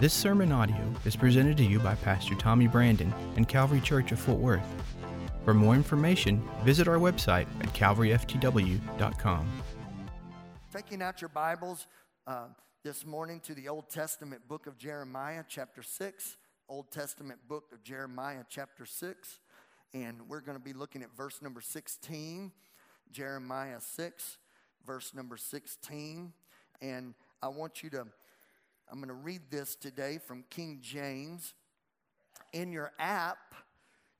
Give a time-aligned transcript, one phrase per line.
[0.00, 4.20] This sermon audio is presented to you by Pastor Tommy Brandon and Calvary Church of
[4.20, 4.62] Fort Worth.
[5.44, 9.48] For more information, visit our website at calvaryftw.com.
[10.72, 11.88] Taking out your Bibles
[12.28, 12.44] uh,
[12.84, 16.36] this morning to the Old Testament book of Jeremiah, chapter 6.
[16.68, 19.40] Old Testament book of Jeremiah, chapter 6.
[19.94, 22.52] And we're going to be looking at verse number 16,
[23.10, 24.38] Jeremiah 6,
[24.86, 26.32] verse number 16.
[26.80, 28.06] And I want you to
[28.90, 31.52] I'm going to read this today from King James.
[32.54, 33.54] In your app,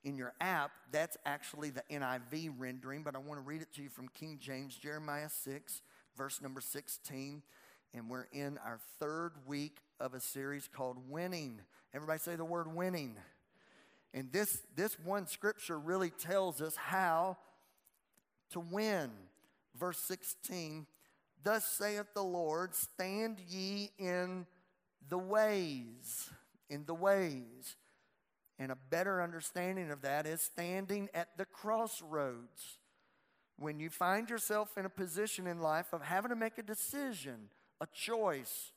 [0.04, 3.82] in your app, that's actually the NIV rendering, but I want to read it to
[3.82, 5.80] you from King James, Jeremiah 6,
[6.18, 7.42] verse number 16.
[7.94, 11.60] And we're in our third week of a series called Winning.
[11.94, 13.16] Everybody say the word winning.
[14.12, 17.38] And this, this one scripture really tells us how
[18.50, 19.10] to win.
[19.78, 20.86] Verse 16
[21.42, 24.46] Thus saith the Lord, stand ye in
[25.08, 26.30] the ways,
[26.68, 27.76] in the ways.
[28.58, 32.78] And a better understanding of that is standing at the crossroads.
[33.56, 37.50] When you find yourself in a position in life of having to make a decision,
[37.80, 38.72] a choice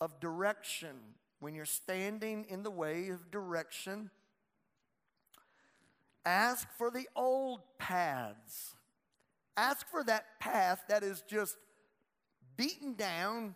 [0.00, 0.96] of direction,
[1.40, 4.10] when you're standing in the way of direction,
[6.24, 8.74] ask for the old paths.
[9.56, 11.56] Ask for that path that is just
[12.56, 13.54] beaten down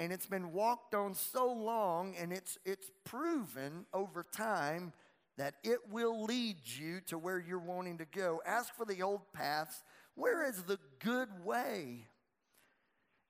[0.00, 4.92] and it's been walked on so long and it's it's proven over time
[5.36, 8.42] that it will lead you to where you're wanting to go.
[8.44, 9.82] Ask for the old paths.
[10.14, 12.06] Where is the good way?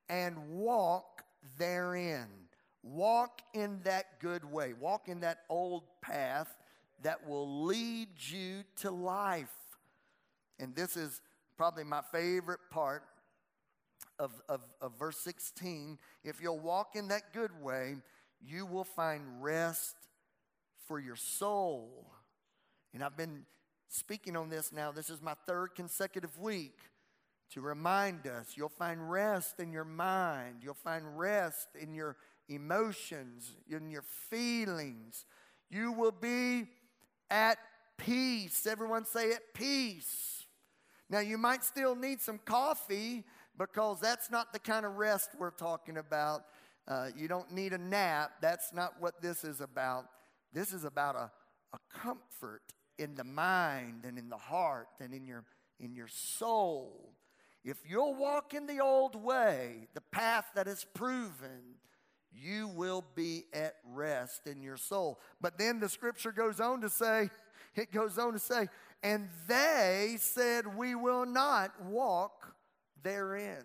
[0.09, 1.23] And walk
[1.59, 2.27] therein.
[2.83, 4.73] Walk in that good way.
[4.73, 6.49] Walk in that old path
[7.03, 9.53] that will lead you to life.
[10.59, 11.21] And this is
[11.59, 13.03] probably my favorite part
[14.19, 17.97] of, of, of verse 16, if you'll walk in that good way,
[18.41, 19.97] you will find rest
[20.87, 22.11] for your soul.
[22.95, 23.45] And I've been
[23.89, 24.93] speaking on this now.
[24.93, 26.79] This is my third consecutive week
[27.51, 32.17] to remind us you'll find rest in your mind, you'll find rest in your
[32.49, 35.27] emotions, in your feelings.
[35.71, 36.67] You will be
[37.31, 37.59] at
[37.97, 38.67] peace.
[38.67, 40.47] Everyone say at peace.
[41.11, 43.25] Now, you might still need some coffee
[43.59, 46.43] because that's not the kind of rest we're talking about.
[46.87, 48.33] Uh, you don't need a nap.
[48.41, 50.07] That's not what this is about.
[50.53, 51.31] This is about a,
[51.75, 52.63] a comfort
[52.99, 55.45] in the mind and in the heart and in your,
[55.79, 57.13] in your soul.
[57.65, 61.77] If you'll walk in the old way, the path that is proven,
[62.33, 65.19] you will be at rest in your soul.
[65.41, 67.31] But then the scripture goes on to say,
[67.75, 68.69] it goes on to say,
[69.03, 72.55] and they said, We will not walk
[73.03, 73.65] therein.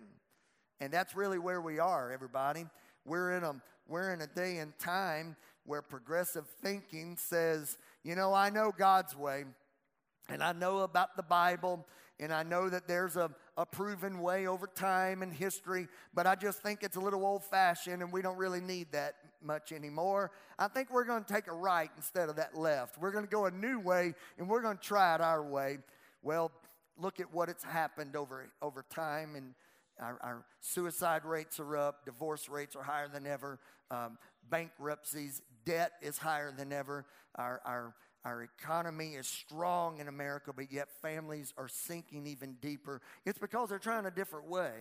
[0.80, 2.66] And that's really where we are, everybody.
[3.04, 3.54] We're in a,
[3.86, 9.16] we're in a day and time where progressive thinking says, you know, I know God's
[9.16, 9.44] way,
[10.28, 11.86] and I know about the Bible,
[12.20, 16.34] and I know that there's a, a proven way over time and history, but I
[16.34, 20.30] just think it's a little old fashioned and we don't really need that much anymore.
[20.58, 22.98] I think we're going to take a right instead of that left.
[22.98, 25.78] We're going to go a new way and we're going to try it our way.
[26.22, 26.52] Well,
[26.98, 29.54] look at what it's happened over, over time and
[30.00, 33.60] our, our suicide rates are up divorce rates are higher than ever
[33.90, 34.18] um,
[34.50, 37.06] bankruptcies debt is higher than ever
[37.36, 37.94] our, our,
[38.24, 43.00] our economy is strong in america but yet families are sinking even deeper.
[43.24, 44.72] It's because they're trying a different way.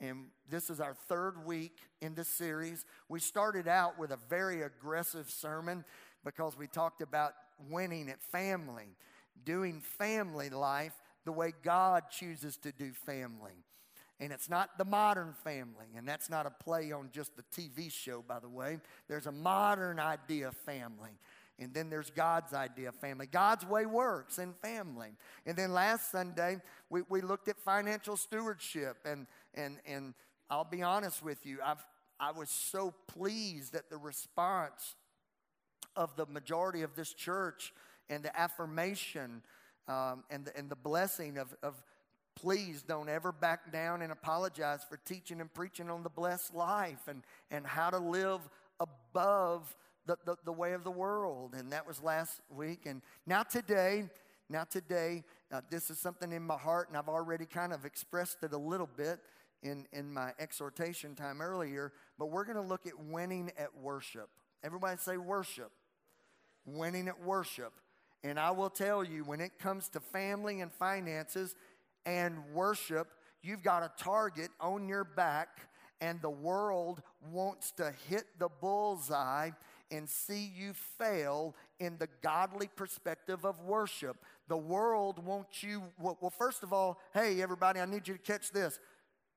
[0.00, 2.86] And this is our third week in this series.
[3.08, 5.84] We started out with a very aggressive sermon
[6.24, 7.32] because we talked about
[7.68, 8.96] winning at family
[9.44, 10.92] doing family life
[11.24, 13.64] the way God chooses to do family.
[14.20, 17.90] And it's not the modern family, and that's not a play on just the TV
[17.90, 18.78] show, by the way.
[19.08, 21.18] There's a modern idea of family.
[21.58, 23.26] And then there's God's idea of family.
[23.26, 25.10] God's way works in family.
[25.44, 26.58] And then last Sunday,
[26.88, 28.96] we, we looked at financial stewardship.
[29.04, 30.14] And, and, and
[30.48, 31.84] I'll be honest with you, I've,
[32.18, 34.96] I was so pleased at the response
[35.96, 37.74] of the majority of this church
[38.08, 39.42] and the affirmation
[39.90, 41.74] um, and, the, and the blessing of, of
[42.36, 47.08] please don't ever back down and apologize for teaching and preaching on the blessed life
[47.08, 48.40] and, and how to live
[48.78, 49.76] above
[50.06, 51.54] the, the, the way of the world.
[51.54, 52.86] And that was last week.
[52.86, 54.04] And now today,
[54.48, 58.38] now today, uh, this is something in my heart, and I've already kind of expressed
[58.42, 59.18] it a little bit
[59.62, 64.28] in, in my exhortation time earlier, but we're going to look at winning at worship.
[64.62, 65.70] Everybody say worship.
[66.64, 67.72] Winning at worship.
[68.22, 71.54] And I will tell you, when it comes to family and finances
[72.04, 73.08] and worship,
[73.42, 75.60] you've got a target on your back,
[76.00, 77.02] and the world
[77.32, 79.50] wants to hit the bullseye
[79.90, 84.16] and see you fail in the godly perspective of worship.
[84.48, 88.52] The world wants you, well, first of all, hey, everybody, I need you to catch
[88.52, 88.78] this.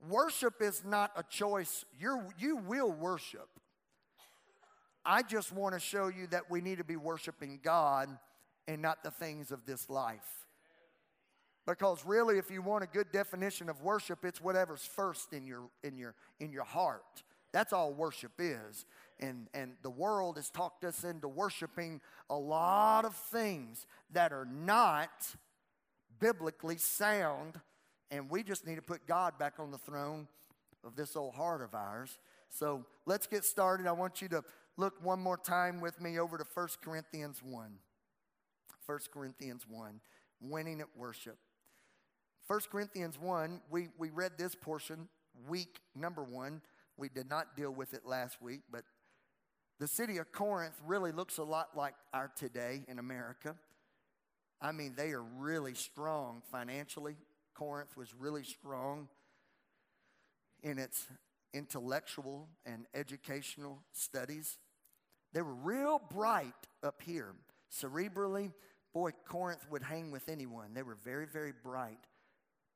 [0.09, 1.85] Worship is not a choice.
[1.99, 3.47] You're, you will worship.
[5.05, 8.09] I just want to show you that we need to be worshiping God
[8.67, 10.45] and not the things of this life.
[11.65, 15.63] Because really, if you want a good definition of worship, it's whatever's first in your
[15.83, 17.23] in your in your heart.
[17.53, 18.85] That's all worship is.
[19.19, 24.45] And and the world has talked us into worshiping a lot of things that are
[24.45, 25.35] not
[26.19, 27.61] biblically sound,
[28.11, 30.27] and we just need to put God back on the throne
[30.83, 32.17] of this old heart of ours.
[32.49, 33.87] So let's get started.
[33.87, 34.43] I want you to
[34.75, 37.71] look one more time with me over to 1 Corinthians 1.
[38.85, 39.99] 1 Corinthians 1,
[40.41, 41.37] winning at worship.
[42.47, 45.07] 1 Corinthians 1, we, we read this portion,
[45.47, 46.61] week number one.
[46.97, 48.83] We did not deal with it last week, but
[49.79, 53.55] the city of Corinth really looks a lot like our today in America.
[54.61, 57.15] I mean, they are really strong financially.
[57.53, 59.09] Corinth was really strong
[60.61, 61.07] in its
[61.53, 64.57] intellectual and educational studies.
[65.33, 66.53] They were real bright
[66.83, 67.33] up here.
[67.71, 68.51] Cerebrally,
[68.93, 70.73] boy, Corinth would hang with anyone.
[70.73, 71.99] They were very, very bright.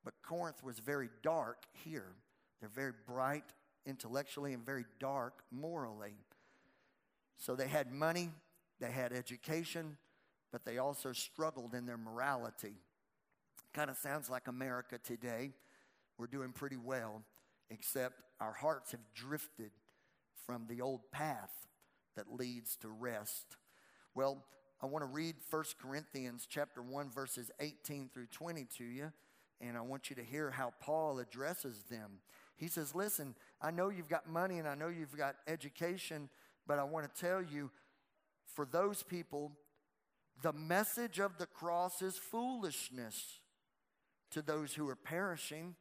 [0.04, 2.14] But Corinth was very dark here.
[2.60, 3.44] They're very bright
[3.86, 6.14] intellectually and very dark morally.
[7.36, 8.30] So they had money,
[8.80, 9.96] they had education,
[10.50, 12.74] but they also struggled in their morality.
[13.72, 15.52] Kind of sounds like America today.
[16.16, 17.22] We're doing pretty well,
[17.70, 19.70] except our hearts have drifted
[20.46, 21.66] from the old path
[22.16, 23.56] that leads to rest.
[24.14, 24.42] Well,
[24.80, 29.12] I want to read 1 Corinthians chapter 1 verses 18 through 20 to you
[29.60, 32.20] and I want you to hear how Paul addresses them.
[32.56, 36.28] He says, Listen, I know you've got money and I know you've got education,
[36.66, 37.70] but I want to tell you,
[38.54, 39.52] for those people,
[40.42, 43.40] the message of the cross is foolishness
[44.30, 45.74] to those who are perishing.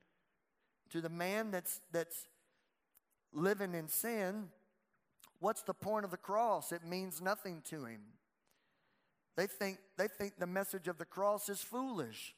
[0.91, 2.27] To the man that's, that's
[3.33, 4.47] living in sin,
[5.39, 6.71] what's the point of the cross?
[6.71, 8.01] It means nothing to him.
[9.37, 12.35] They think, they think the message of the cross is foolish.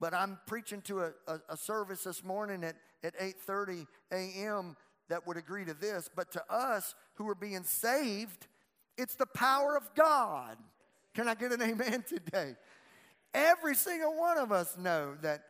[0.00, 4.76] But I'm preaching to a, a, a service this morning at, at 8:30 a.m.
[5.08, 6.10] that would agree to this.
[6.14, 8.48] But to us who are being saved,
[8.96, 10.56] it's the power of God.
[11.14, 12.54] Can I get an amen today?
[13.32, 15.42] Every single one of us know that,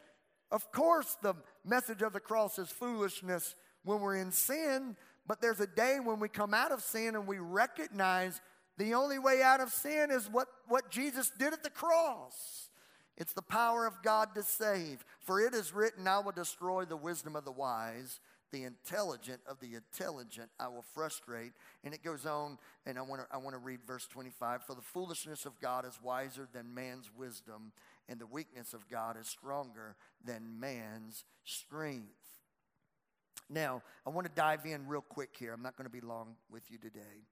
[0.50, 1.34] of course, the
[1.64, 3.54] message of the cross is foolishness
[3.84, 4.96] when we're in sin,
[5.26, 8.40] but there's a day when we come out of sin and we recognize
[8.78, 12.70] the only way out of sin is what, what Jesus did at the cross.
[13.16, 15.04] It's the power of God to save.
[15.20, 18.20] For it is written, I will destroy the wisdom of the wise,
[18.52, 21.52] the intelligent of the intelligent I will frustrate.
[21.82, 24.62] And it goes on, and I want to I want to read verse 25.
[24.62, 27.72] For the foolishness of God is wiser than man's wisdom,
[28.08, 32.14] and the weakness of God is stronger than man's strength.
[33.50, 35.52] Now, I want to dive in real quick here.
[35.52, 37.26] I'm not going to be long with you today.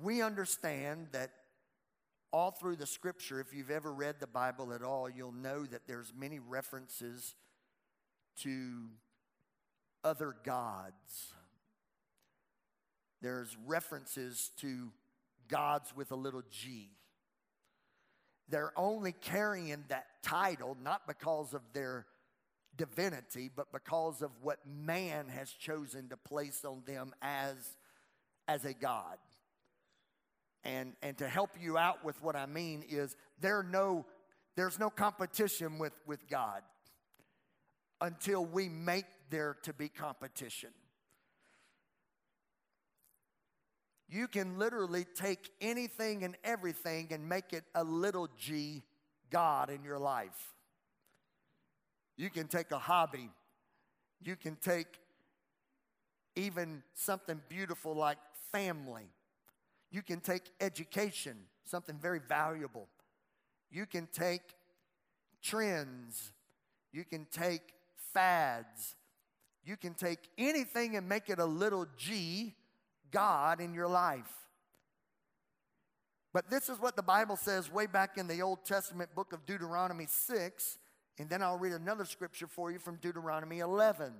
[0.00, 1.30] We understand that
[2.32, 5.86] all through the scripture, if you've ever read the Bible at all, you'll know that
[5.86, 7.34] there's many references
[8.42, 8.84] to
[10.04, 11.32] other gods.
[13.20, 14.92] There's references to
[15.48, 16.90] gods with a little g.
[18.48, 22.06] They're only carrying that title not because of their
[22.76, 27.56] divinity, but because of what man has chosen to place on them as,
[28.46, 29.18] as a God.
[30.68, 34.04] And, and to help you out with what I mean is there no,
[34.54, 36.60] there's no competition with, with God
[38.02, 40.68] until we make there to be competition.
[44.10, 48.82] You can literally take anything and everything and make it a little g
[49.30, 50.54] God in your life.
[52.18, 53.30] You can take a hobby.
[54.20, 54.98] You can take
[56.36, 58.18] even something beautiful like
[58.52, 59.08] family
[59.90, 62.88] you can take education, something very valuable.
[63.70, 64.42] You can take
[65.42, 66.32] trends.
[66.92, 67.62] You can take
[68.12, 68.96] fads.
[69.64, 72.54] You can take anything and make it a little g
[73.10, 74.32] God in your life.
[76.32, 79.46] But this is what the Bible says way back in the Old Testament book of
[79.46, 80.78] Deuteronomy 6.
[81.18, 84.12] And then I'll read another scripture for you from Deuteronomy 11.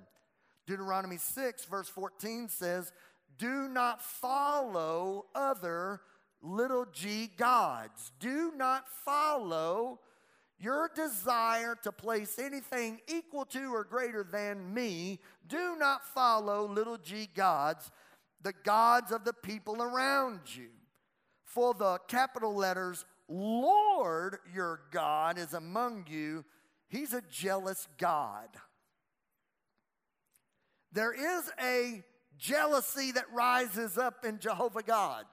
[0.65, 2.91] Deuteronomy 6, verse 14 says,
[3.37, 6.01] do not follow other
[6.41, 8.11] little g gods.
[8.19, 9.99] Do not follow
[10.59, 16.97] your desire to place anything equal to or greater than me, do not follow little
[16.97, 17.89] g gods,
[18.41, 20.69] the gods of the people around you.
[21.45, 26.43] For the capital letters, Lord your God is among you.
[26.89, 28.49] He's a jealous God.
[30.91, 32.03] There is a
[32.39, 35.25] jealousy that rises up in Jehovah God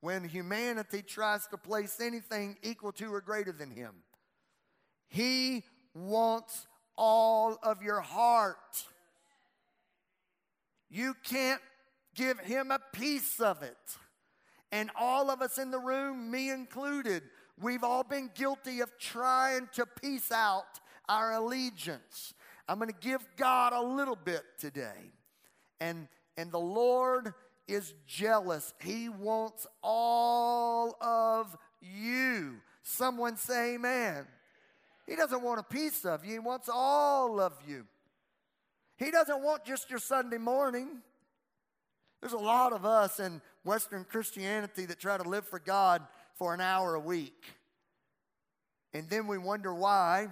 [0.00, 3.92] when humanity tries to place anything equal to or greater than Him.
[5.08, 5.64] He
[5.94, 8.84] wants all of your heart.
[10.88, 11.60] You can't
[12.14, 13.76] give Him a piece of it.
[14.72, 17.22] And all of us in the room, me included,
[17.60, 22.34] we've all been guilty of trying to piece out our allegiance.
[22.68, 25.12] I'm going to give God a little bit today.
[25.80, 27.32] And, and the Lord
[27.66, 28.74] is jealous.
[28.82, 32.56] He wants all of you.
[32.82, 34.26] Someone say amen.
[35.06, 37.86] He doesn't want a piece of you, He wants all of you.
[38.96, 41.00] He doesn't want just your Sunday morning.
[42.20, 46.02] There's a lot of us in Western Christianity that try to live for God
[46.34, 47.44] for an hour a week.
[48.92, 50.28] And then we wonder why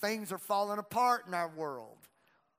[0.00, 1.96] things are falling apart in our world.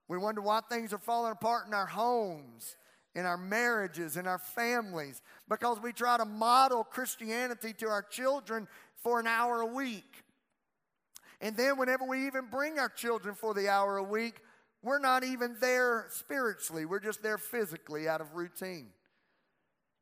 [0.07, 2.75] We wonder why things are falling apart in our homes,
[3.15, 8.67] in our marriages, in our families, because we try to model Christianity to our children
[8.97, 10.23] for an hour a week.
[11.41, 14.35] And then, whenever we even bring our children for the hour a week,
[14.81, 18.89] we're not even there spiritually, we're just there physically out of routine.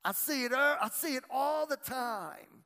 [0.04, 2.64] I see it, uh, I see it all the time.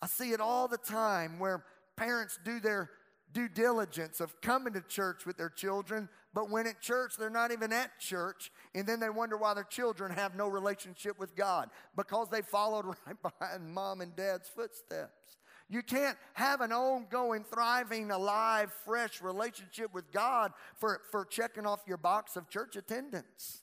[0.00, 1.64] I see it all the time where
[1.96, 2.90] parents do their
[3.32, 7.52] due diligence of coming to church with their children, but when at church, they're not
[7.52, 11.68] even at church, and then they wonder why their children have no relationship with God
[11.96, 15.36] because they followed right behind mom and dad's footsteps.
[15.68, 21.80] You can't have an ongoing, thriving, alive, fresh relationship with God for, for checking off
[21.86, 23.62] your box of church attendance.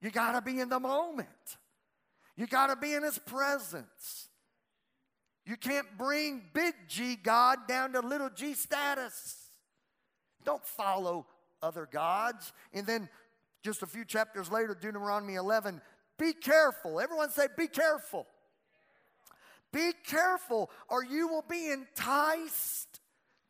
[0.00, 1.28] You got to be in the moment.
[2.36, 4.28] You got to be in His presence.
[5.46, 9.43] You can't bring big G God down to little g status.
[10.44, 11.26] Don't follow
[11.62, 12.52] other gods.
[12.72, 13.08] And then
[13.62, 15.80] just a few chapters later, Deuteronomy 11,
[16.18, 17.00] be careful.
[17.00, 18.26] Everyone say, be careful.
[19.72, 23.00] Be careful, or you will be enticed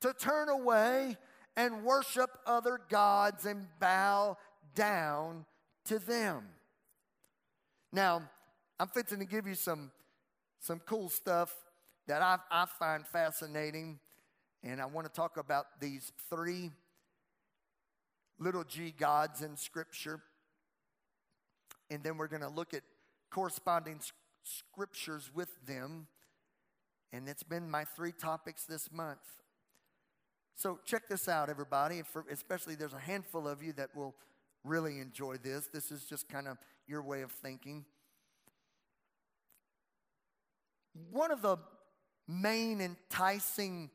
[0.01, 1.19] to turn away
[1.55, 4.39] and worship other gods and bow
[4.75, 5.45] down
[5.85, 6.45] to them.
[7.93, 8.23] Now,
[8.81, 9.93] I'm fixing to give you some,
[10.61, 11.55] some cool stuff
[12.07, 13.99] that I, I find fascinating.
[14.63, 16.71] And I want to talk about these three
[18.39, 20.21] little g gods in Scripture.
[21.91, 22.83] And then we're going to look at
[23.31, 24.01] corresponding
[24.43, 26.07] scriptures with them.
[27.13, 29.21] And it's been my three topics this month.
[30.57, 32.03] So check this out, everybody.
[32.03, 34.15] For, especially, there's a handful of you that will
[34.63, 35.69] really enjoy this.
[35.73, 37.85] This is just kind of your way of thinking.
[41.11, 41.57] One of the
[42.29, 43.91] main enticing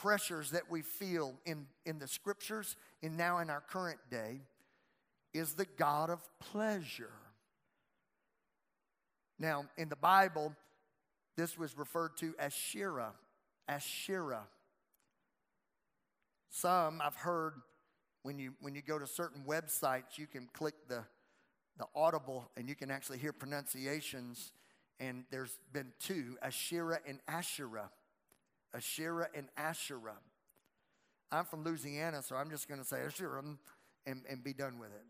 [0.00, 4.40] pressures that we feel in, in the scriptures and now in our current day
[5.34, 7.12] is the God of pleasure.
[9.38, 10.54] Now, in the Bible,
[11.36, 13.12] this was referred to as Shira.
[13.68, 14.46] Asherah.
[16.50, 17.54] Some I've heard
[18.22, 21.04] when you when you go to certain websites, you can click the
[21.78, 24.52] the audible and you can actually hear pronunciations
[24.98, 27.90] and there's been two Asherah and Asherah.
[28.74, 30.18] Asherah and Asherah.
[31.32, 33.42] I'm from Louisiana, so I'm just going to say Asherah
[34.06, 35.04] and, and be done with it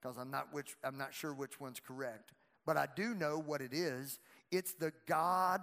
[0.00, 2.32] because I'm not, which, I'm not sure which one's correct.
[2.64, 4.18] But I do know what it is
[4.52, 5.62] it's the God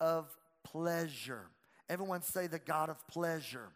[0.00, 1.46] of pleasure.
[1.88, 3.68] Everyone say the God of pleasure.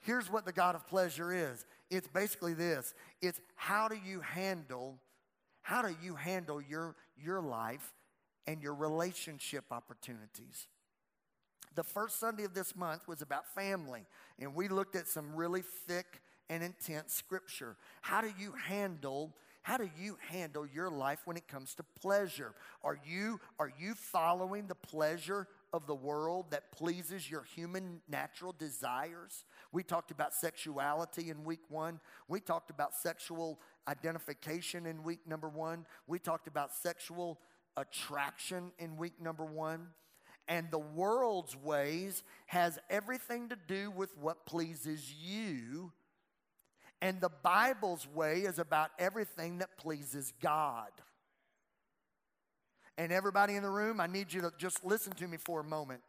[0.00, 4.98] Here's what the God of pleasure is it's basically this it's how do you handle
[5.62, 7.92] how do you handle your your life
[8.46, 10.68] and your relationship opportunities.
[11.74, 14.06] The first Sunday of this month was about family,
[14.38, 17.76] and we looked at some really thick and intense scripture.
[18.00, 22.54] How do you handle how do you handle your life when it comes to pleasure?
[22.82, 28.54] Are you are you following the pleasure of the world that pleases your human natural
[28.58, 29.44] desires?
[29.70, 32.00] We talked about sexuality in week 1.
[32.28, 35.84] We talked about sexual identification in week number 1.
[36.06, 37.38] We talked about sexual
[37.76, 39.88] attraction in week number one.
[40.48, 45.92] And the world's ways has everything to do with what pleases you.
[47.02, 50.90] And the Bible's way is about everything that pleases God.
[52.96, 55.64] And everybody in the room, I need you to just listen to me for a
[55.64, 56.00] moment.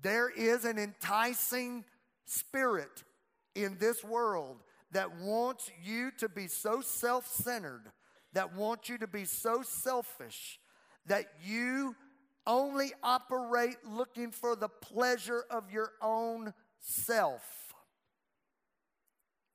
[0.00, 1.84] There is an enticing
[2.24, 3.02] spirit
[3.54, 7.90] in this world that wants you to be so self centered,
[8.32, 10.58] that wants you to be so selfish,
[11.06, 11.94] that you
[12.46, 17.42] only operate looking for the pleasure of your own self.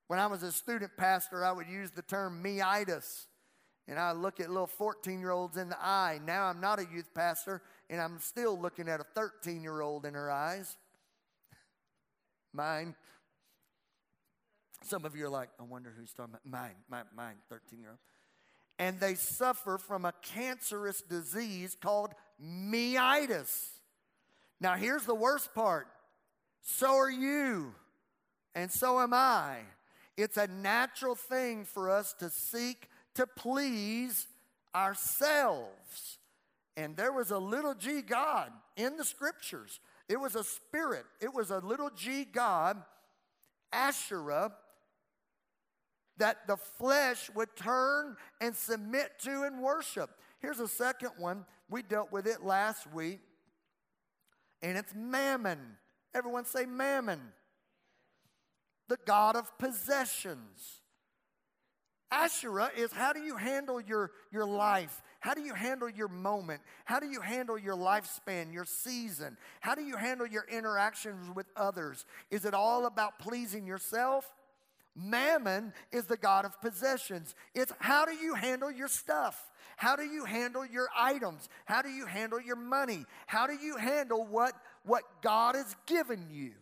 [0.08, 3.25] When I was a student pastor, I would use the term meitis.
[3.89, 6.20] And I look at little 14 year olds in the eye.
[6.25, 10.06] Now I'm not a youth pastor, and I'm still looking at a 13 year old
[10.06, 10.77] in her eyes.
[12.53, 12.96] Mine.
[14.84, 16.46] Some of you are like, I wonder who's talking about.
[16.46, 18.00] Mine, mine, mine 13 year old.
[18.79, 22.13] And they suffer from a cancerous disease called
[22.44, 23.70] meitis.
[24.60, 25.88] Now, here's the worst part
[26.62, 27.74] so are you,
[28.56, 29.60] and so am I.
[30.17, 34.27] It's a natural thing for us to seek to please
[34.75, 36.20] ourselves.
[36.75, 39.79] And there was a little g God in the scriptures.
[40.10, 42.77] It was a spirit, it was a little g God,
[43.72, 44.51] Asherah,
[46.17, 50.10] that the flesh would turn and submit to and worship.
[50.39, 51.46] Here's a second one.
[51.70, 53.20] We dealt with it last week,
[54.62, 55.60] and it's mammon.
[56.13, 57.20] Everyone say mammon.
[58.88, 60.82] The God of possessions.
[62.10, 65.01] Asherah is how do you handle your, your life?
[65.20, 66.62] How do you handle your moment?
[66.86, 69.36] How do you handle your lifespan, your season?
[69.60, 72.06] How do you handle your interactions with others?
[72.32, 74.32] Is it all about pleasing yourself?
[74.96, 77.36] Mammon is the God of possessions.
[77.53, 79.51] It's how do you handle your stuff?
[79.77, 81.48] How do you handle your items?
[81.65, 83.05] How do you handle your money?
[83.27, 84.53] How do you handle what,
[84.84, 86.53] what God has given you?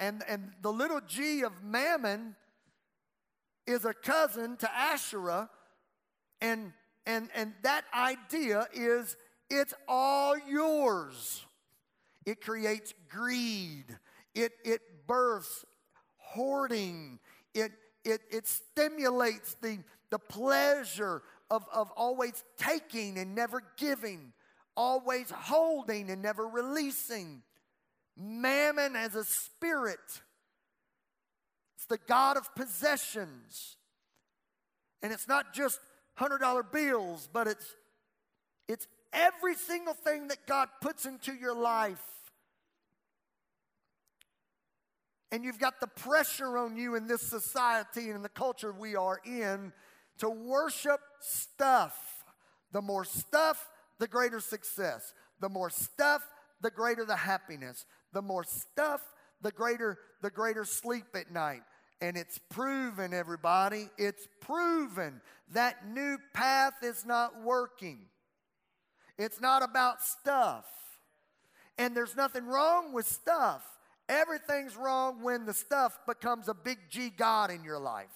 [0.00, 2.34] And, and the little g of mammon
[3.66, 5.50] is a cousin to Asherah.
[6.40, 6.72] And,
[7.04, 9.18] and, and that idea is
[9.50, 11.44] it's all yours.
[12.24, 13.84] It creates greed.
[14.34, 15.66] It, it births
[16.16, 17.18] hoarding.
[17.52, 17.72] It,
[18.02, 24.32] it, it stimulates the, the pleasure of, of always taking and never giving,
[24.76, 27.42] always holding and never releasing.
[28.16, 29.98] Mammon as a spirit.
[31.76, 33.76] It's the God of possessions.
[35.02, 35.80] And it's not just
[36.18, 37.74] $100 bills, but it's,
[38.68, 42.02] it's every single thing that God puts into your life
[45.32, 48.96] and you've got the pressure on you in this society and in the culture we
[48.96, 49.72] are in
[50.20, 52.24] to worship stuff.
[52.72, 55.12] The more stuff, the greater success.
[55.40, 56.22] The more stuff,
[56.60, 57.84] the greater the happiness.
[58.12, 59.02] The more stuff,
[59.42, 61.62] the greater the greater sleep at night.
[62.00, 65.20] And it's proven, everybody, it's proven
[65.52, 68.06] that new path is not working.
[69.18, 70.64] It's not about stuff.
[71.76, 73.62] And there's nothing wrong with stuff.
[74.08, 78.08] Everything's wrong when the stuff becomes a big G God in your life.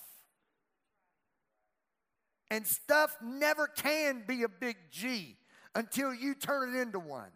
[2.50, 5.36] And stuff never can be a big G
[5.74, 7.30] until you turn it into one.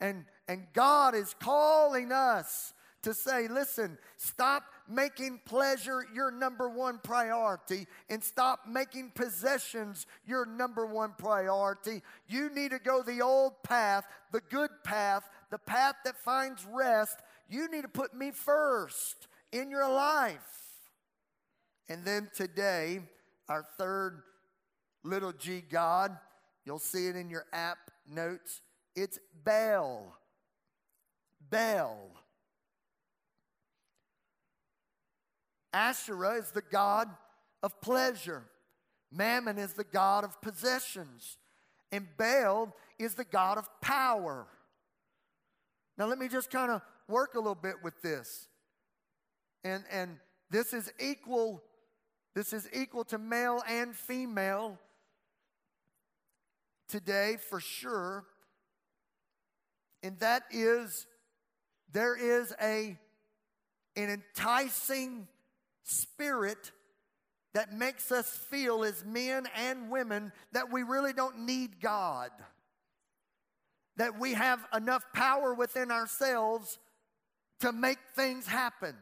[0.00, 6.98] And, and God is calling us to say, listen, stop making pleasure your number one
[7.02, 12.02] priority and stop making possessions your number one priority.
[12.26, 17.18] You need to go the old path, the good path, the path that finds rest,
[17.48, 20.40] you need to put me first in your life.
[21.88, 23.00] And then today,
[23.48, 24.22] our third
[25.02, 26.16] little g God,
[26.64, 27.78] you'll see it in your app
[28.08, 28.60] notes.
[28.96, 30.16] It's Baal.
[31.50, 32.10] Baal.
[35.72, 37.08] Asherah is the God
[37.62, 38.44] of pleasure.
[39.10, 41.36] Mammon is the God of possessions.
[41.90, 44.46] And Baal is the God of power.
[45.98, 48.48] Now, let me just kind of work a little bit with this.
[49.62, 50.16] And, and
[50.50, 51.62] this is equal,
[52.34, 54.78] this is equal to male and female
[56.88, 58.24] today for sure.
[60.02, 61.06] And that is
[61.92, 62.98] there is a
[63.96, 65.28] an enticing
[65.84, 66.72] spirit
[67.52, 72.30] that makes us feel as men and women that we really don't need God.
[73.96, 76.80] That we have enough power within ourselves
[77.60, 78.96] to make things happen.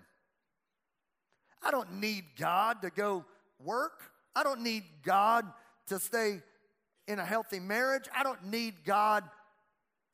[1.65, 3.25] I don't need God to go
[3.63, 4.03] work.
[4.35, 5.47] I don't need God
[5.87, 6.41] to stay
[7.07, 8.05] in a healthy marriage.
[8.17, 9.25] I don't need God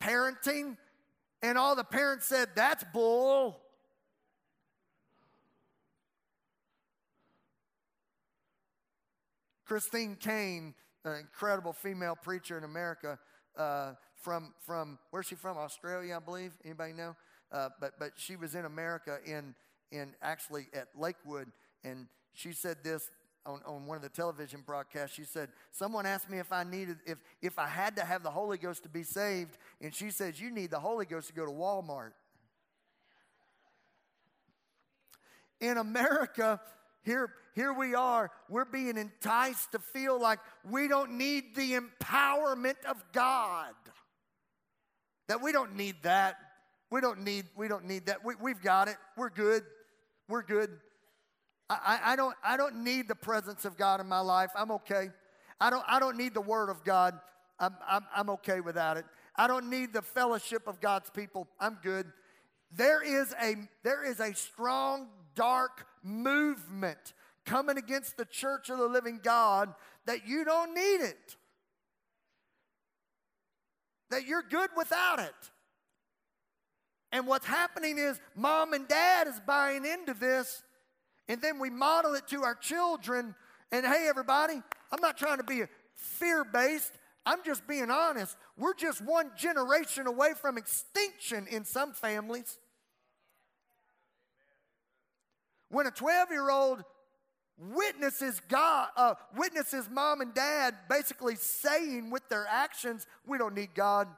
[0.03, 0.77] parenting.
[1.43, 3.61] And all the parents said, That's bull.
[9.65, 13.19] Christine Caine, an incredible female preacher in America,
[13.57, 15.59] uh, from, from, where's she from?
[15.59, 16.53] Australia, I believe.
[16.65, 17.15] Anybody know?
[17.53, 19.55] Uh, but, but she was in America in,
[19.91, 21.51] in actually at Lakewood,
[21.85, 23.11] and she said this
[23.47, 25.17] on, on one of the television broadcasts.
[25.17, 28.31] She said, Someone asked me if I needed, if, if I had to have the
[28.31, 31.47] Holy Ghost to be saved, and she says, You need the Holy Ghost to go
[31.47, 32.13] to Walmart.
[35.61, 36.61] In America,
[37.03, 40.39] here, here we are, we're being enticed to feel like
[40.71, 43.75] we don't need the empowerment of God.
[45.27, 46.37] That we don't need that.
[46.91, 48.25] We don't need, we don't need that.
[48.25, 48.97] We, we've got it.
[49.17, 49.63] We're good.
[50.29, 50.71] We're good.
[51.71, 54.51] I, I, don't, I don't need the presence of God in my life.
[54.57, 55.11] I'm okay.
[55.61, 57.19] I don't, I don't need the word of God.
[57.59, 59.05] I'm, I'm, I'm okay without it.
[59.37, 61.47] I don't need the fellowship of God's people.
[61.61, 62.07] I'm good.
[62.73, 67.15] There is a, there is a strong, dark movement
[67.45, 69.75] coming against the church of the living God
[70.07, 71.37] that you don't need it.
[74.11, 75.51] That you're good without it.
[77.13, 80.63] And what's happening is mom and dad is buying into this,
[81.29, 83.35] and then we model it to our children.
[83.73, 85.63] And hey, everybody, I'm not trying to be
[85.95, 86.93] fear based.
[87.25, 88.37] I'm just being honest.
[88.57, 92.59] We're just one generation away from extinction in some families.
[95.71, 96.83] When a 12 year old
[97.59, 103.75] witnesses God, uh, witnesses mom and dad basically saying with their actions, we don't need
[103.75, 104.09] God,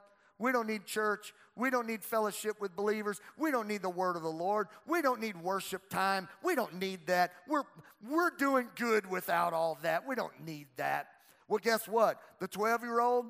[0.41, 3.21] we don't need church, we don't need fellowship with believers.
[3.37, 4.67] We don't need the word of the Lord.
[4.87, 6.27] We don't need worship time.
[6.43, 7.33] We don't need that.
[7.47, 7.63] We're,
[8.09, 10.07] we're doing good without all that.
[10.07, 11.07] We don't need that.
[11.47, 12.19] Well, guess what?
[12.39, 13.27] The 12 year old,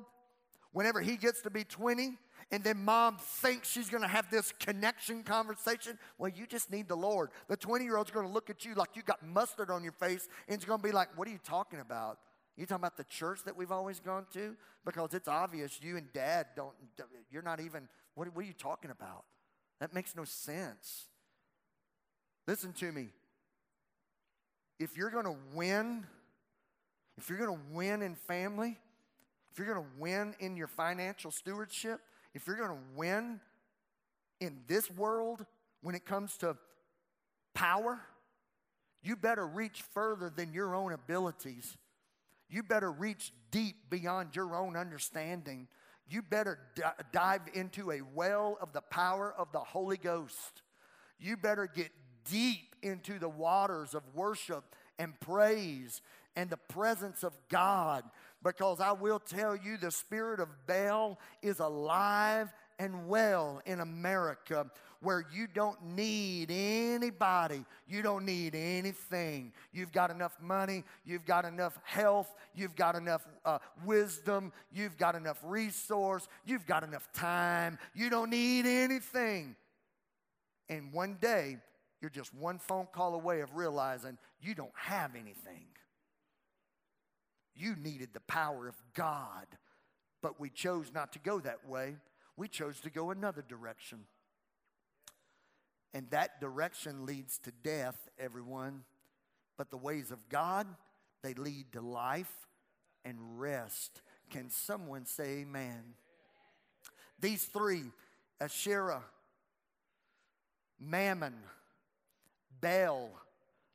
[0.72, 2.16] whenever he gets to be 20,
[2.50, 5.98] and then mom thinks she's to have this connection conversation.
[6.18, 7.30] Well, you just need the Lord.
[7.48, 10.28] The 20 year old's to look at you like you got mustard on your face,
[10.48, 12.18] and it's to be like, What are you talking about?
[12.56, 14.56] You talking about the church that we've always gone to?
[14.84, 16.74] Because it's obvious you and dad don't,
[17.30, 19.24] you're not even what, what are you talking about?
[19.80, 21.06] That makes no sense.
[22.46, 23.08] Listen to me.
[24.78, 26.04] If you're going to win,
[27.16, 28.78] if you're going to win in family,
[29.50, 32.00] if you're going to win in your financial stewardship,
[32.34, 33.40] if you're going to win
[34.40, 35.44] in this world
[35.82, 36.56] when it comes to
[37.54, 38.00] power,
[39.02, 41.76] you better reach further than your own abilities.
[42.52, 45.66] You better reach deep beyond your own understanding
[46.12, 50.62] you better d- dive into a well of the power of the Holy Ghost.
[51.18, 51.90] You better get
[52.30, 54.64] deep into the waters of worship
[54.98, 56.02] and praise
[56.36, 58.04] and the presence of God
[58.42, 64.66] because I will tell you the spirit of Baal is alive and well in America
[65.02, 67.64] where you don't need anybody.
[67.88, 69.52] You don't need anything.
[69.72, 70.84] You've got enough money.
[71.04, 72.32] You've got enough health.
[72.54, 74.52] You've got enough uh, wisdom.
[74.72, 76.28] You've got enough resource.
[76.44, 77.78] You've got enough time.
[77.94, 79.56] You don't need anything.
[80.68, 81.58] And one day,
[82.00, 85.66] you're just one phone call away of realizing you don't have anything.
[87.54, 89.46] You needed the power of God,
[90.22, 91.96] but we chose not to go that way.
[92.36, 94.06] We chose to go another direction.
[95.94, 98.84] And that direction leads to death, everyone.
[99.58, 100.66] But the ways of God,
[101.22, 102.32] they lead to life
[103.04, 104.00] and rest.
[104.30, 105.94] Can someone say amen?
[107.20, 107.84] These three,
[108.40, 109.02] Asherah,
[110.80, 111.34] Mammon,
[112.60, 113.10] Baal,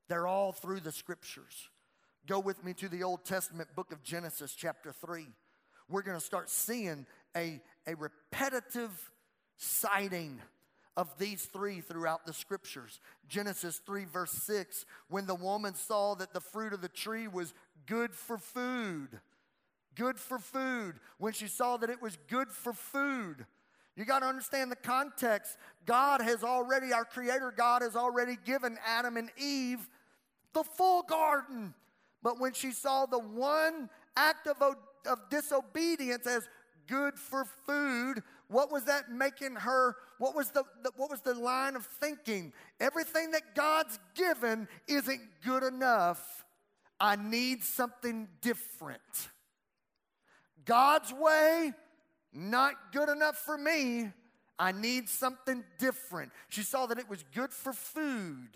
[0.07, 1.69] they're all through the scriptures.
[2.25, 5.27] Go with me to the Old Testament book of Genesis, chapter 3.
[5.87, 9.11] We're going to start seeing a, a repetitive
[9.55, 10.41] sighting
[10.97, 12.99] of these three throughout the scriptures.
[13.29, 17.53] Genesis 3, verse 6 when the woman saw that the fruit of the tree was
[17.85, 19.19] good for food,
[19.95, 23.45] good for food, when she saw that it was good for food.
[23.95, 25.57] You got to understand the context.
[25.85, 29.87] God has already, our Creator God has already given Adam and Eve
[30.53, 31.73] the full garden.
[32.23, 36.47] But when she saw the one act of, of disobedience as
[36.87, 39.95] good for food, what was that making her?
[40.17, 42.53] What was the, the, what was the line of thinking?
[42.79, 46.45] Everything that God's given isn't good enough.
[46.99, 49.01] I need something different.
[50.65, 51.73] God's way,
[52.33, 54.11] not good enough for me.
[54.59, 56.31] I need something different.
[56.49, 58.49] She saw that it was good for food.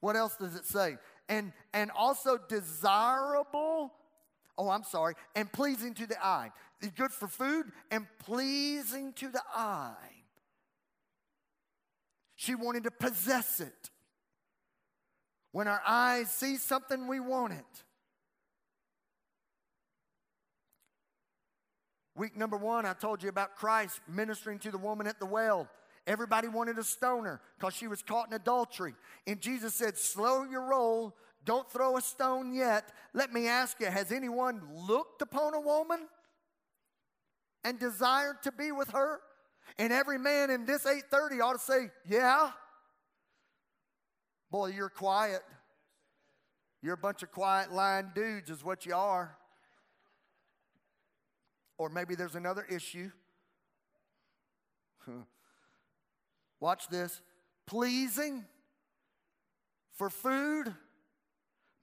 [0.00, 0.96] What else does it say?
[1.28, 3.92] And and also desirable
[4.58, 6.50] oh, I'm sorry, and pleasing to the eye.
[6.80, 9.94] Good for food and pleasing to the eye.
[12.36, 13.90] She wanted to possess it.
[15.50, 17.84] When our eyes see something, we want it.
[22.14, 25.68] Week number one, I told you about Christ ministering to the woman at the well.
[26.06, 28.94] Everybody wanted to stone her because she was caught in adultery.
[29.26, 31.16] And Jesus said, Slow your roll.
[31.44, 32.92] Don't throw a stone yet.
[33.14, 36.00] Let me ask you Has anyone looked upon a woman
[37.64, 39.20] and desired to be with her?
[39.78, 42.50] And every man in this 830 ought to say, Yeah.
[44.50, 45.42] Boy, you're quiet.
[46.82, 49.36] You're a bunch of quiet, lying dudes, is what you are.
[51.76, 53.10] Or maybe there's another issue.
[56.60, 57.20] Watch this.
[57.66, 58.44] Pleasing
[59.94, 60.74] for food,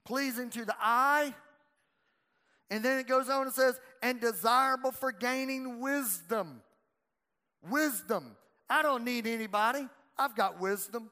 [0.04, 1.34] pleasing to the eye.
[2.70, 6.62] And then it goes on and says, and desirable for gaining wisdom.
[7.70, 8.36] Wisdom.
[8.68, 9.86] I don't need anybody.
[10.18, 11.10] I've got wisdom.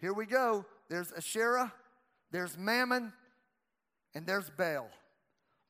[0.00, 0.66] Here we go.
[0.88, 1.72] There's Asherah,
[2.30, 3.12] there's Mammon,
[4.14, 4.90] and there's Baal.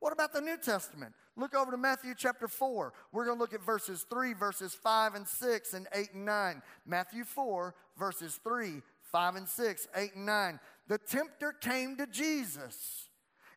[0.01, 1.15] What about the New Testament?
[1.37, 2.93] Look over to Matthew chapter 4.
[3.13, 6.63] We're going to look at verses 3, verses 5 and 6, and 8 and 9.
[6.85, 8.83] Matthew 4, verses 3,
[9.13, 10.61] 5 and 6, 8 and 9.
[10.89, 13.09] The tempter came to Jesus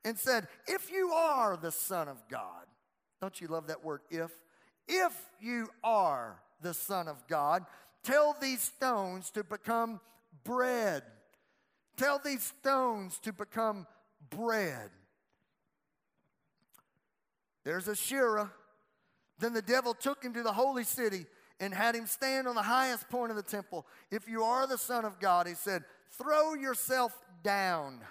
[0.05, 2.65] and said, If you are the Son of God,
[3.19, 4.31] don't you love that word, if?
[4.87, 7.65] If you are the Son of God,
[8.03, 9.99] tell these stones to become
[10.43, 11.01] bread.
[11.97, 13.87] Tell these stones to become
[14.29, 14.91] bread.
[17.63, 18.51] There's Asherah.
[19.39, 21.25] Then the devil took him to the holy city
[21.59, 23.85] and had him stand on the highest point of the temple.
[24.11, 28.01] If you are the Son of God, he said, throw yourself down.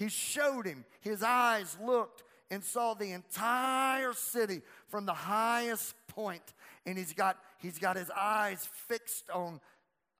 [0.00, 6.42] He showed him, his eyes looked and saw the entire city from the highest point.
[6.84, 9.60] And he's got, he's got his eyes fixed on,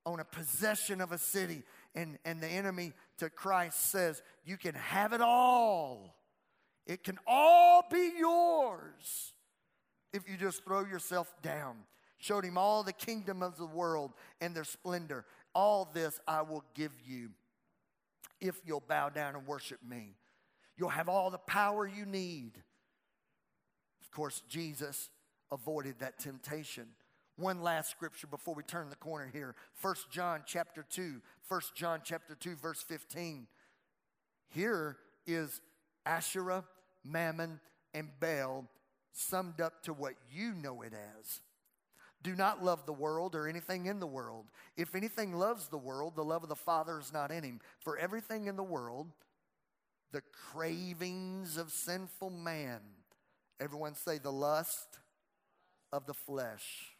[0.06, 1.64] on a possession of a city.
[1.96, 6.14] And, and the enemy to Christ says, You can have it all
[6.90, 9.32] it can all be yours
[10.12, 11.76] if you just throw yourself down.
[12.18, 15.24] Showed him all the kingdom of the world and their splendor.
[15.54, 17.30] All this I will give you
[18.40, 20.16] if you'll bow down and worship me.
[20.76, 22.52] You'll have all the power you need.
[24.00, 25.10] Of course, Jesus
[25.52, 26.86] avoided that temptation.
[27.36, 29.54] One last scripture before we turn the corner here.
[29.80, 31.20] 1 John chapter 2.
[31.48, 33.46] 1 John chapter 2 verse 15.
[34.48, 35.60] Here is
[36.04, 36.64] Asherah,
[37.04, 37.60] Mammon,
[37.94, 38.66] and Baal
[39.12, 41.40] summed up to what you know it as.
[42.22, 44.46] Do not love the world or anything in the world.
[44.76, 47.60] If anything loves the world, the love of the Father is not in him.
[47.80, 49.08] For everything in the world,
[50.12, 52.80] the cravings of sinful man,
[53.58, 54.98] everyone say the lust
[55.92, 56.94] of the flesh,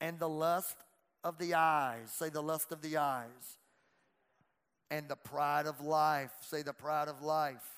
[0.00, 0.76] and the lust
[1.24, 3.58] of the eyes, say the lust of the eyes,
[4.90, 7.75] and the pride of life, say the pride of life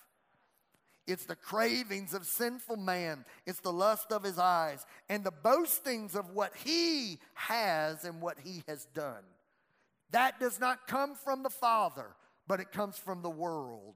[1.08, 3.24] it's the cravings of sinful man.
[3.46, 8.36] It's the lust of his eyes and the boastings of what he has and what
[8.44, 9.24] he has done.
[10.10, 12.14] That does not come from the Father,
[12.46, 13.94] but it comes from the world.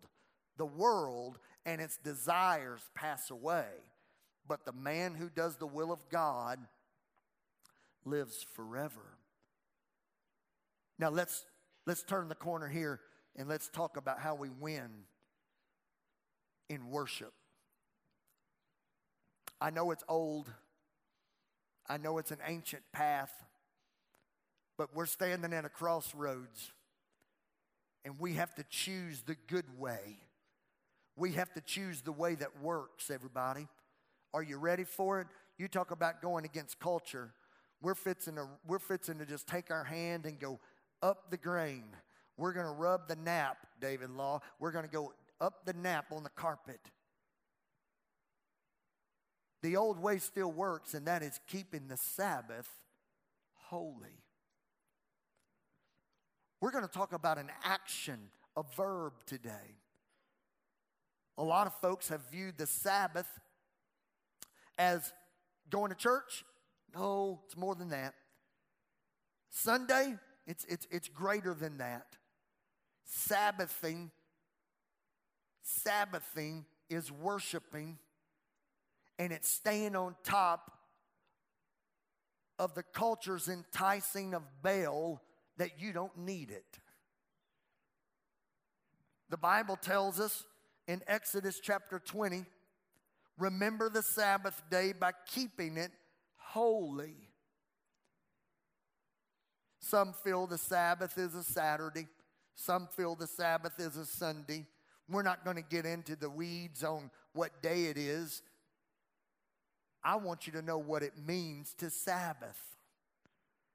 [0.57, 3.67] The world and its desires pass away,
[4.49, 6.61] but the man who does the will of God
[8.07, 9.19] lives forever.
[10.99, 11.45] Now let's
[11.87, 13.01] let's turn the corner here
[13.37, 14.89] and let's talk about how we win
[16.73, 17.33] in worship.
[19.61, 20.51] I know it's old,
[21.89, 23.33] I know it's an ancient path,
[24.79, 26.73] but we're standing at a crossroads
[28.05, 30.19] and we have to choose the good way.
[31.17, 33.69] We have to choose the way that works, everybody.
[34.35, 35.27] Are you ready for it?
[35.59, 37.33] You talk about going against culture.
[37.83, 40.59] We're fixing to, we're fixing to just take our hand and go
[41.03, 41.85] up the grain.
[42.37, 44.41] We're going to rub the nap, David Law.
[44.59, 46.81] We're going to go up the nap on the carpet.
[49.63, 52.69] The old way still works, and that is keeping the Sabbath
[53.55, 54.23] holy.
[56.61, 58.19] We're going to talk about an action,
[58.57, 59.77] a verb today.
[61.37, 63.29] A lot of folks have viewed the Sabbath
[64.79, 65.13] as
[65.71, 66.45] going to church.
[66.95, 68.15] No, it's more than that.
[69.51, 72.07] Sunday, it's, it's, it's greater than that.
[73.05, 74.11] Sabbathing
[75.63, 77.99] Sabbathing is worshiping
[79.19, 80.71] and it's staying on top
[82.59, 85.21] of the culture's enticing of Baal
[85.57, 86.79] that you don't need it.
[89.31, 90.45] The Bible tells us
[90.87, 92.45] in Exodus chapter 20
[93.39, 95.91] remember the Sabbath day by keeping it
[96.37, 97.17] holy.
[99.81, 102.07] Some feel the Sabbath is a Saturday,
[102.55, 104.67] some feel the Sabbath is a Sunday.
[105.09, 108.43] We're not going to get into the weeds on what day it is.
[110.05, 112.61] I want you to know what it means to Sabbath.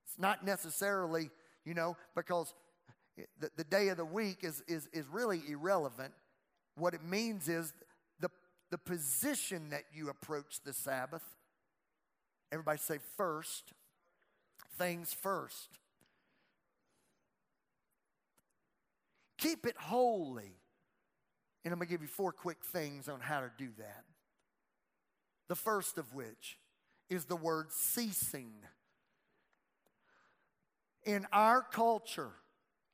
[0.05, 1.29] It's not necessarily,
[1.65, 2.53] you know, because
[3.39, 6.13] the, the day of the week is, is, is really irrelevant.
[6.75, 7.73] What it means is
[8.19, 8.29] the,
[8.71, 11.23] the position that you approach the Sabbath.
[12.51, 13.73] Everybody say first,
[14.77, 15.79] things first.
[19.37, 20.55] Keep it holy.
[21.67, 24.05] And I'm going to give you four quick things on how to do that.
[25.49, 26.57] The first of which
[27.09, 28.53] is the word ceasing.
[31.03, 32.31] In our culture,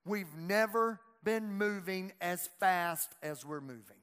[0.08, 4.02] we've never been moving as fast as we're moving.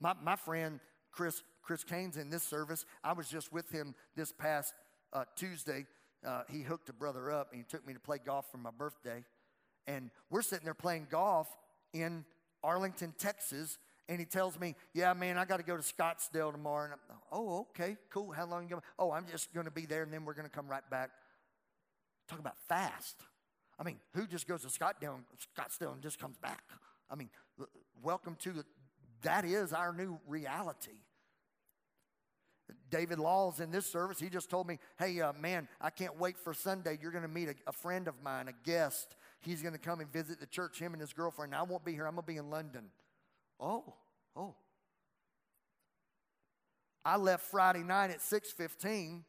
[0.00, 2.86] My, my friend Chris, Chris Kane's in this service.
[3.04, 4.72] I was just with him this past
[5.12, 5.84] uh, Tuesday.
[6.26, 8.70] Uh, he hooked a brother up and he took me to play golf for my
[8.70, 9.22] birthday.
[9.86, 11.54] And we're sitting there playing golf
[11.92, 12.24] in
[12.62, 13.78] Arlington, Texas.
[14.08, 16.84] And he tells me, Yeah, man, I got to go to Scottsdale tomorrow.
[16.84, 18.32] And I'm, oh, okay, cool.
[18.32, 18.82] How long you going?
[18.98, 21.10] Oh, I'm just going to be there and then we're going to come right back.
[22.28, 23.16] Talk about fast.
[23.78, 25.20] I mean, who just goes to Scottsdale,
[25.56, 26.62] Scottsdale and just comes back?
[27.10, 27.30] I mean,
[28.02, 28.64] welcome to
[29.22, 30.98] that is our new reality.
[32.90, 36.36] David Laws in this service, he just told me, hey, uh, man, I can't wait
[36.38, 36.98] for Sunday.
[37.00, 39.14] You're going to meet a, a, friend of mine, a guest.
[39.42, 41.54] He's going to come and visit the church, him and his girlfriend.
[41.54, 42.06] I won't be here.
[42.06, 42.84] I'm going to be in London.
[43.58, 43.94] Oh,
[44.36, 44.54] oh.
[47.04, 49.22] I left Friday night at 6.15,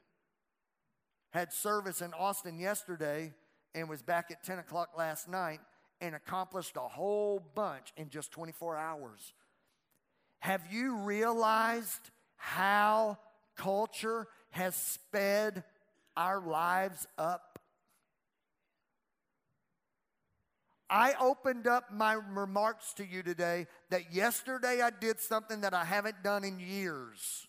[1.31, 3.33] had service in Austin yesterday,
[3.73, 5.59] and was back at 10 o'clock last night
[5.99, 9.33] and accomplished a whole bunch in just 24 hours.
[10.39, 13.17] Have you realized how
[13.55, 15.63] culture has sped
[16.15, 17.52] our lives up?
[20.93, 25.85] I opened up my remarks to you today that yesterday I did something that I
[25.85, 27.47] haven't done in years.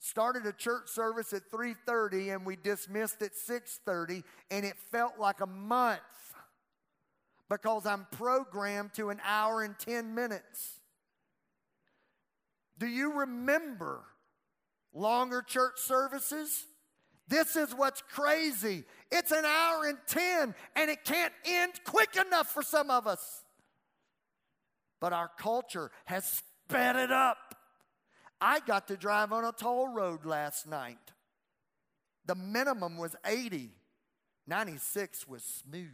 [0.00, 5.40] Started a church service at 3:30 and we dismissed at 6:30 and it felt like
[5.40, 6.34] a month
[7.48, 10.80] because I'm programmed to an hour and 10 minutes.
[12.76, 14.04] Do you remember
[14.92, 16.66] longer church services?
[17.28, 18.84] This is what's crazy.
[19.10, 23.44] It's an hour and 10, and it can't end quick enough for some of us.
[25.00, 27.54] But our culture has sped it up.
[28.40, 30.98] I got to drive on a toll road last night.
[32.26, 33.70] The minimum was 80,
[34.46, 35.88] 96 was smooth.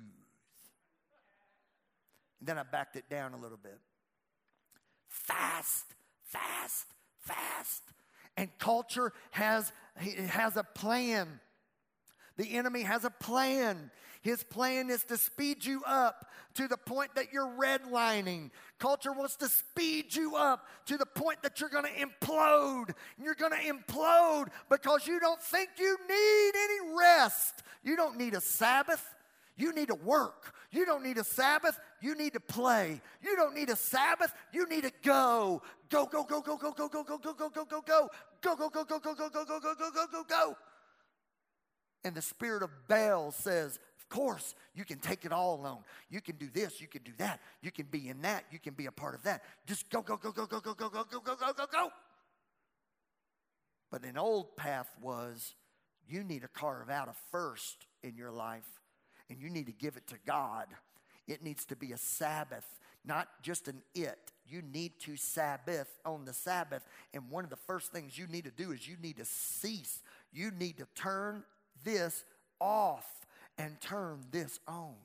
[2.41, 3.79] And then I backed it down a little bit.
[5.09, 5.87] Fast,
[6.25, 6.87] fast,
[7.21, 7.83] fast.
[8.37, 11.41] And culture has, has a plan.
[12.37, 13.91] The enemy has a plan.
[14.23, 18.51] His plan is to speed you up to the point that you're redlining.
[18.79, 22.95] Culture wants to speed you up to the point that you're going to implode.
[23.23, 27.63] You're going to implode because you don't think you need any rest.
[27.83, 29.03] You don't need a Sabbath.
[29.57, 30.55] You need to work.
[30.71, 31.79] You don't need a Sabbath.
[32.01, 33.01] You need to play.
[33.23, 34.33] You don't need a Sabbath.
[34.53, 35.63] You need to go.
[35.89, 38.09] Go, go, go, go, go, go, go, go, go, go, go, go, go.
[38.41, 40.57] Go, go, go, go, go, go, go, go, go, go, go, go, go.
[42.05, 45.81] And the spirit of Baal says, Of course, you can take it all alone.
[46.09, 48.75] You can do this, you can do that, you can be in that, you can
[48.75, 49.43] be a part of that.
[49.67, 51.89] Just go, go, go, go, go, go, go, go, go, go, go, go, go.
[53.91, 55.55] But an old path was
[56.09, 58.81] you need to carve out a first in your life
[59.31, 60.67] and you need to give it to God.
[61.27, 62.67] It needs to be a Sabbath,
[63.05, 64.33] not just an it.
[64.47, 66.85] You need to Sabbath on the Sabbath.
[67.15, 70.03] And one of the first things you need to do is you need to cease.
[70.33, 71.45] You need to turn
[71.85, 72.25] this
[72.61, 73.07] off
[73.57, 74.97] and turn this on.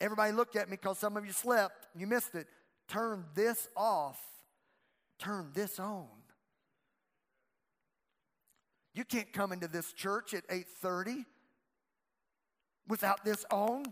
[0.00, 1.88] Everybody look at me because some of you slept.
[1.96, 2.46] You missed it.
[2.88, 4.20] Turn this off.
[5.18, 6.06] Turn this on.
[8.94, 11.24] You can't come into this church at 8:30
[12.88, 13.84] without this on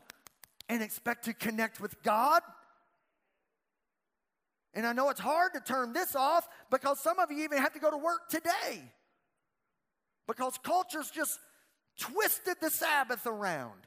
[0.69, 2.43] and expect to connect with God.
[4.73, 7.73] And I know it's hard to turn this off because some of you even have
[7.73, 8.83] to go to work today.
[10.29, 11.41] Because culture's just
[11.99, 13.81] twisted the Sabbath around.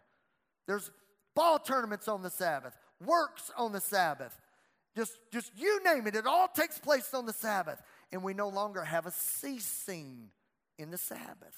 [0.68, 0.92] There's
[1.36, 4.38] ball tournaments on the Sabbath, works on the Sabbath.
[4.96, 7.82] Just, just you name it, it all takes place on the Sabbath.
[8.12, 10.30] And we no longer have a ceasing
[10.78, 11.58] in the Sabbath.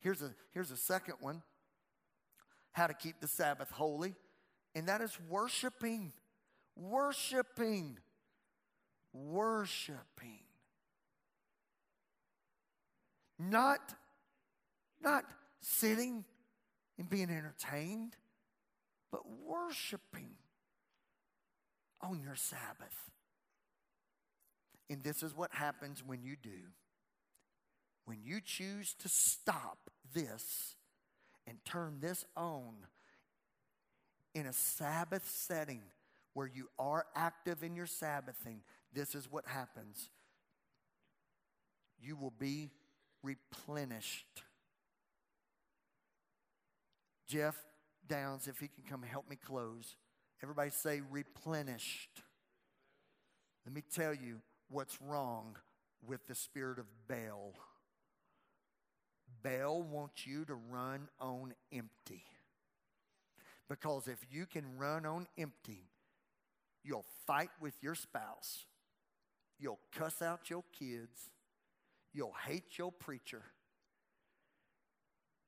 [0.00, 1.42] Here's a, here's a second one
[2.76, 4.14] how to keep the Sabbath holy,
[4.74, 6.12] and that is worshiping.
[6.76, 7.96] Worshiping.
[9.14, 10.44] Worshiping.
[13.38, 13.80] Not,
[15.02, 15.24] not
[15.60, 16.26] sitting
[16.98, 18.14] and being entertained,
[19.10, 20.34] but worshiping
[22.02, 23.10] on your Sabbath.
[24.90, 26.72] And this is what happens when you do.
[28.04, 29.78] When you choose to stop
[30.14, 30.75] this
[31.46, 32.74] and turn this on
[34.34, 35.82] in a Sabbath setting
[36.34, 38.60] where you are active in your Sabbathing,
[38.92, 40.10] this is what happens.
[41.98, 42.70] You will be
[43.22, 44.42] replenished.
[47.26, 47.56] Jeff
[48.06, 49.96] Downs, if he can come help me close.
[50.42, 52.22] Everybody say replenished.
[53.64, 55.56] Let me tell you what's wrong
[56.06, 57.54] with the spirit of Baal.
[59.46, 62.24] Baal wants you to run on empty.
[63.68, 65.88] Because if you can run on empty,
[66.82, 68.64] you'll fight with your spouse,
[69.58, 71.30] you'll cuss out your kids,
[72.12, 73.42] you'll hate your preacher,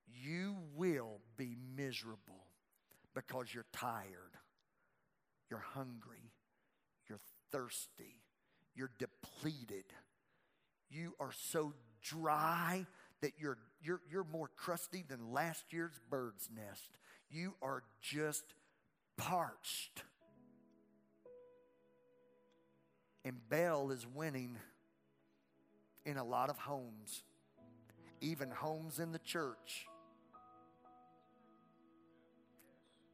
[0.07, 2.46] you will be miserable
[3.14, 4.36] because you're tired,
[5.51, 6.32] you're hungry,
[7.09, 7.20] you're
[7.51, 8.16] thirsty,
[8.74, 9.84] you're depleted.
[10.90, 12.86] You are so dry
[13.20, 16.99] that you're, you're, you're more crusty than last year's bird's nest.
[17.31, 18.45] You are just
[19.16, 20.03] parched.
[23.24, 24.57] And Baal is winning
[26.07, 27.22] in a lot of homes,
[28.20, 29.87] even homes in the church.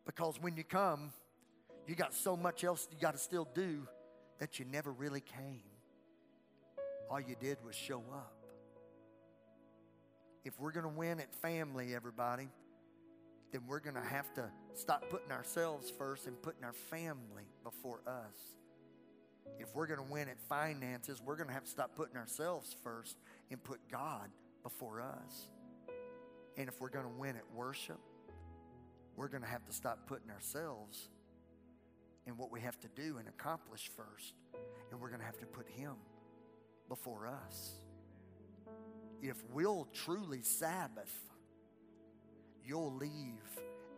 [0.07, 1.12] Because when you come,
[1.87, 3.89] you got so much else you got to still do
[4.39, 5.62] that you never really came.
[7.11, 8.43] All you did was show up.
[10.45, 12.49] If we're going to win at family, everybody,
[13.53, 18.01] then we're going to have to stop putting ourselves first and putting our family before
[18.07, 18.36] us.
[19.59, 22.74] If we're going to win at finances, we're going to have to stop putting ourselves
[22.82, 23.16] first
[23.51, 24.28] and put God
[24.62, 25.49] before us.
[26.57, 28.01] And if we're going to win at worship,
[29.16, 31.09] we're going to have to stop putting ourselves
[32.26, 34.34] in what we have to do and accomplish first.
[34.90, 35.95] And we're going to have to put Him
[36.88, 37.84] before us.
[39.27, 41.18] If we'll truly Sabbath,
[42.62, 43.41] you'll leave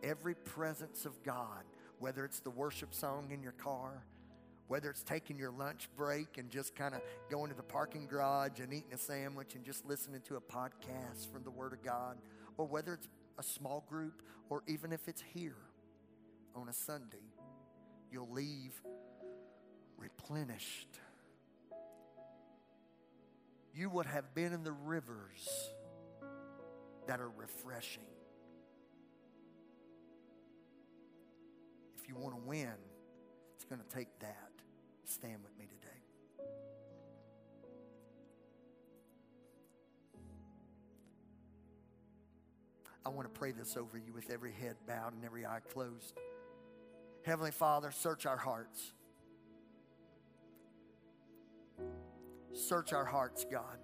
[0.01, 1.65] every presence of God,
[1.99, 4.05] whether it's the worship song in your car,
[4.69, 8.61] whether it's taking your lunch break and just kind of going to the parking garage
[8.61, 12.17] and eating a sandwich and just listening to a podcast from the Word of God,
[12.57, 15.57] or whether it's a small group, or even if it's here
[16.55, 17.33] on a Sunday,
[18.09, 18.81] you'll leave
[19.97, 20.99] replenished.
[23.77, 25.47] You would have been in the rivers
[27.05, 28.01] that are refreshing.
[31.95, 32.73] If you want to win,
[33.55, 34.49] it's going to take that.
[35.05, 35.93] Stand with me today.
[43.05, 46.15] I want to pray this over you with every head bowed and every eye closed.
[47.23, 48.93] Heavenly Father, search our hearts.
[52.53, 53.77] Search our hearts, God.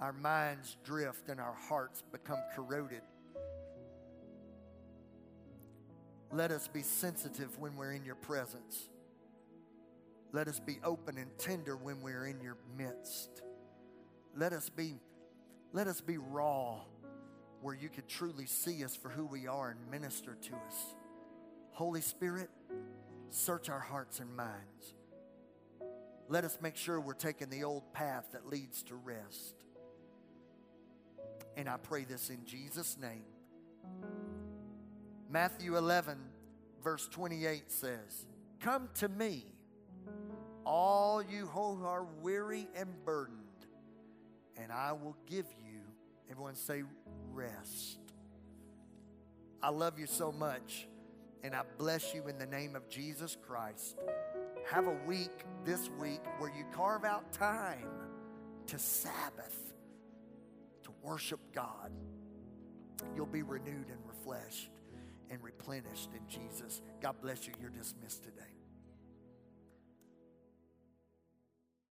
[0.00, 3.02] Our minds drift and our hearts become corroded.
[6.32, 8.88] Let us be sensitive when we're in your presence.
[10.32, 13.42] Let us be open and tender when we're in your midst.
[14.36, 14.96] Let us be,
[15.72, 16.80] let us be raw
[17.60, 20.94] where you could truly see us for who we are and minister to us.
[21.70, 22.50] Holy Spirit,
[23.30, 24.94] search our hearts and minds.
[26.28, 29.54] Let us make sure we're taking the old path that leads to rest.
[31.56, 33.24] And I pray this in Jesus' name.
[35.28, 36.18] Matthew 11,
[36.82, 38.26] verse 28 says,
[38.60, 39.44] Come to me,
[40.64, 43.38] all you who are weary and burdened,
[44.56, 45.80] and I will give you,
[46.30, 46.84] everyone say,
[47.32, 47.98] rest.
[49.62, 50.86] I love you so much.
[51.42, 53.96] And I bless you in the name of Jesus Christ.
[54.70, 57.88] Have a week this week where you carve out time
[58.66, 59.74] to Sabbath,
[60.84, 61.92] to worship God.
[63.14, 64.70] You'll be renewed and refreshed
[65.30, 66.80] and replenished in Jesus.
[67.00, 67.52] God bless you.
[67.60, 68.53] You're dismissed today.